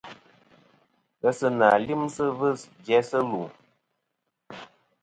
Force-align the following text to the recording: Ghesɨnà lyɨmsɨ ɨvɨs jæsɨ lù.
Ghesɨnà 1.21 1.67
lyɨmsɨ 1.85 2.23
ɨvɨs 2.31 2.61
jæsɨ 2.85 3.19
lù. 3.29 3.41